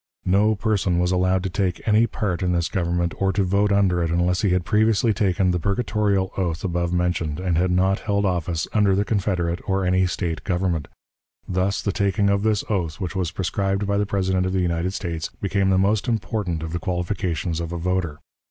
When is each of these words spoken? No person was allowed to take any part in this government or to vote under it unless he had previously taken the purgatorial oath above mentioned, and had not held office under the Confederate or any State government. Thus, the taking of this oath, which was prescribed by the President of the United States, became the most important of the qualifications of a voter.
No 0.25 0.55
person 0.55 0.97
was 0.97 1.11
allowed 1.11 1.43
to 1.43 1.49
take 1.51 1.79
any 1.87 2.07
part 2.07 2.41
in 2.41 2.53
this 2.53 2.69
government 2.69 3.13
or 3.19 3.31
to 3.33 3.43
vote 3.43 3.71
under 3.71 4.01
it 4.01 4.09
unless 4.09 4.41
he 4.41 4.49
had 4.49 4.65
previously 4.65 5.13
taken 5.13 5.51
the 5.51 5.59
purgatorial 5.59 6.31
oath 6.37 6.63
above 6.63 6.91
mentioned, 6.91 7.39
and 7.39 7.55
had 7.55 7.69
not 7.69 7.99
held 7.99 8.25
office 8.25 8.67
under 8.73 8.95
the 8.95 9.05
Confederate 9.05 9.59
or 9.69 9.85
any 9.85 10.07
State 10.07 10.43
government. 10.43 10.87
Thus, 11.47 11.83
the 11.83 11.91
taking 11.91 12.31
of 12.31 12.41
this 12.41 12.63
oath, 12.67 12.99
which 12.99 13.15
was 13.15 13.29
prescribed 13.29 13.85
by 13.85 13.99
the 13.99 14.07
President 14.07 14.47
of 14.47 14.53
the 14.53 14.59
United 14.61 14.93
States, 14.95 15.29
became 15.39 15.69
the 15.69 15.77
most 15.77 16.07
important 16.07 16.63
of 16.63 16.73
the 16.73 16.79
qualifications 16.79 17.59
of 17.59 17.71
a 17.71 17.77
voter. 17.77 18.17